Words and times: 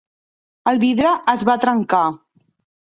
El 0.71 0.81
vidre 0.85 1.13
es 1.35 1.45
va 1.53 1.59
trencar. 1.69 2.05